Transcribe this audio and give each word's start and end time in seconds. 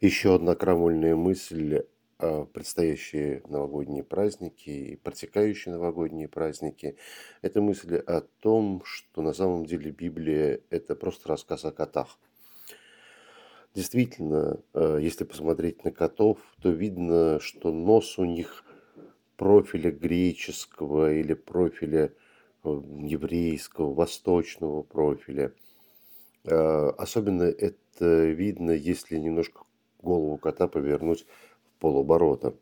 Еще 0.00 0.32
одна 0.32 0.54
крамольная 0.54 1.16
мысль 1.16 1.82
о 2.18 2.44
предстоящие 2.44 3.42
новогодние 3.48 4.04
праздники 4.04 4.70
и 4.70 4.94
протекающие 4.94 5.74
новогодние 5.74 6.28
праздники. 6.28 6.96
Это 7.42 7.60
мысль 7.60 7.96
о 7.96 8.20
том, 8.20 8.80
что 8.84 9.22
на 9.22 9.32
самом 9.32 9.66
деле 9.66 9.90
Библия– 9.90 10.60
это 10.70 10.94
просто 10.94 11.30
рассказ 11.30 11.64
о 11.64 11.72
котах. 11.72 12.16
Действительно, 13.74 14.60
э, 14.72 14.98
если 15.02 15.24
посмотреть 15.24 15.82
на 15.82 15.90
котов, 15.90 16.38
то 16.62 16.70
видно, 16.70 17.40
что 17.40 17.72
нос 17.72 18.20
у 18.20 18.24
них 18.24 18.62
профиля 19.36 19.90
греческого 19.90 21.12
или 21.12 21.34
профиля 21.34 22.12
э, 22.62 22.68
еврейского, 23.02 23.92
восточного 23.94 24.84
профиля. 24.84 25.52
Э, 26.44 26.90
особенно 26.96 27.42
это 27.42 28.26
видно, 28.26 28.70
если 28.70 29.16
немножко 29.16 29.64
голову 30.08 30.36
кота 30.38 30.66
повернуть 30.68 31.26
в 31.76 31.80
полоборота. 31.80 32.54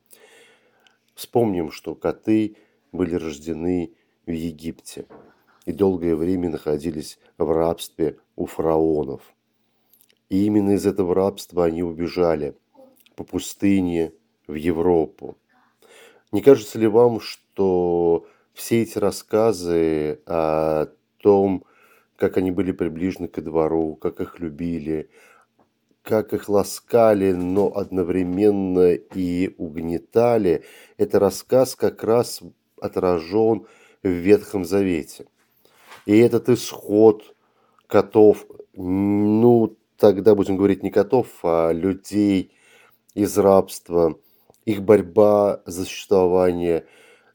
Вспомним, 1.15 1.71
что 1.71 1.95
коты 1.95 2.57
были 2.93 3.15
рождены 3.15 3.93
в 4.27 4.31
Египте 4.31 5.07
и 5.65 5.73
долгое 5.73 6.15
время 6.15 6.51
находились 6.51 7.19
в 7.39 7.51
рабстве 7.51 8.19
у 8.37 8.47
фараонов. 8.47 9.23
И 10.29 10.45
именно 10.47 10.73
из 10.73 10.87
этого 10.87 11.15
рабства 11.15 11.65
они 11.65 11.83
убежали 11.83 12.57
по 13.15 13.25
пустыне 13.25 14.13
в 14.47 14.55
Европу. 14.55 15.37
Не 16.33 16.43
кажется 16.43 16.79
ли 16.79 16.87
вам, 16.87 17.21
что 17.21 18.27
все 18.53 18.83
эти 18.83 18.99
рассказы 18.99 20.21
о 20.27 20.87
том, 21.19 21.65
как 22.17 22.37
они 22.37 22.51
были 22.51 22.73
приближены 22.73 23.29
ко 23.29 23.43
двору, 23.43 23.95
как 23.95 24.21
их 24.21 24.41
любили, 24.41 25.09
как 26.07 26.33
их 26.33 26.49
ласкали, 26.49 27.33
но 27.33 27.77
одновременно 27.77 28.93
и 28.93 29.55
угнетали, 29.59 30.63
это 30.99 31.19
рассказ 31.19 31.75
как 31.75 32.05
раз 32.05 32.43
отражен 32.81 33.67
в 34.05 34.09
Ветхом 34.09 34.65
Завете. 34.65 35.27
И 36.07 36.17
этот 36.17 36.49
исход 36.49 37.35
котов, 37.89 38.47
ну, 38.75 39.77
тогда 39.99 40.37
будем 40.37 40.57
говорить 40.57 40.85
не 40.85 40.91
котов, 40.91 41.27
а 41.43 41.73
людей 41.73 42.53
из 43.15 43.37
рабства, 43.37 44.17
их 44.65 44.83
борьба 44.83 45.61
за 45.67 45.85
существование, 45.85 46.87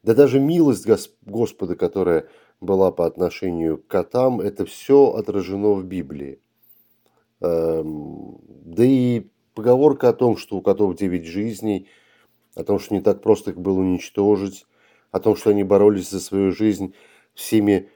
да 0.02 0.16
даже 0.16 0.40
милость 0.40 0.88
Господа, 1.24 1.76
которая 1.76 2.30
была 2.62 2.94
по 2.94 3.06
отношению 3.06 3.80
к 3.80 3.88
котам, 3.88 4.40
это 4.40 4.66
все 4.66 5.12
отражено 5.12 5.74
в 5.74 5.84
Библии. 5.84 6.40
Эм, 7.42 8.40
да 8.48 8.86
и 8.86 9.28
поговорка 9.54 10.10
о 10.10 10.14
том, 10.14 10.38
что 10.38 10.58
у 10.58 10.62
котов 10.62 10.96
9 10.96 11.26
жизней, 11.26 11.88
о 12.56 12.64
том, 12.64 12.80
что 12.80 12.94
не 12.94 13.02
так 13.02 13.22
просто 13.22 13.52
их 13.52 13.58
было 13.58 13.80
уничтожить, 13.80 14.66
о 15.12 15.20
том, 15.20 15.36
что 15.36 15.50
они 15.50 15.64
боролись 15.64 16.10
за 16.10 16.20
свою 16.20 16.52
жизнь 16.52 16.94
всеми 17.34 17.90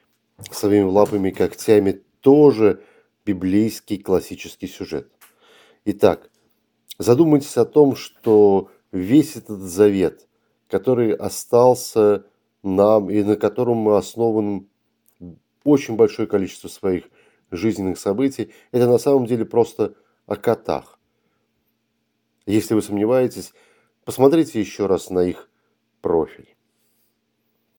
своими 0.52 0.84
лапами, 0.84 1.30
когтями, 1.30 2.04
тоже 2.22 2.82
библейский 3.26 3.98
классический 3.98 4.68
сюжет. 4.68 5.10
Итак, 5.86 6.30
задумайтесь 6.98 7.56
о 7.58 7.66
том, 7.66 7.96
что 7.96 8.70
весь 8.92 9.36
этот 9.36 9.59
завет, 9.59 10.28
который 10.68 11.14
остался 11.14 12.26
нам 12.64 13.09
и 13.09 13.24
на 13.24 13.36
котором 13.36 13.78
мы 13.78 13.98
основаны 13.98 14.66
очень 15.64 15.96
большое 15.96 16.28
количество 16.28 16.68
своих 16.68 17.06
жизненных 17.56 17.98
событий, 17.98 18.53
это 18.72 18.88
на 18.88 18.98
самом 18.98 19.25
деле 19.25 19.45
просто 19.45 19.95
о 20.25 20.36
котах. 20.36 21.00
Если 22.45 22.73
вы 22.73 22.81
сомневаетесь, 22.81 23.53
посмотрите 24.03 24.59
еще 24.59 24.86
раз 24.86 25.09
на 25.09 25.20
их 25.20 25.50
профиль. 26.02 26.55